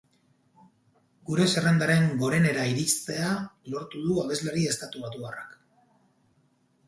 Gure 1.29 1.43
zerrendaren 1.53 2.07
gorenera 2.23 2.63
iristea 2.71 3.29
lortu 3.73 4.01
du 4.07 4.17
abeslari 4.23 4.65
estatubatuarrak. 4.73 5.55